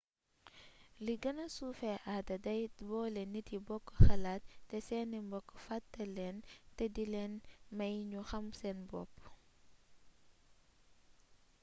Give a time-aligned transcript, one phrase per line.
[1.03, 6.35] lu gëna suufé aada day boolé nit yi bokk xalaat té séni mbokk fattélén
[6.75, 7.33] té dilén
[7.77, 9.13] may ñu xam seen bopp